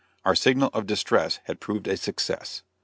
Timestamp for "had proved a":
1.43-1.95